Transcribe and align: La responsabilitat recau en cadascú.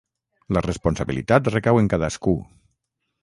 La 0.57 0.63
responsabilitat 0.65 1.51
recau 1.55 1.81
en 1.81 1.91
cadascú. 1.93 2.33